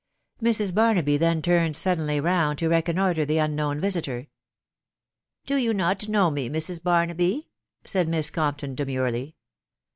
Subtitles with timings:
[0.41, 0.73] Mrs.
[0.73, 4.29] Barnaby then turned suddenly round to reconnoitre the unknown visiter."
[5.45, 6.81] Do you not know me, Mrs.
[6.81, 7.51] Barnaby?"
[7.85, 9.35] said Miss Compton demurely.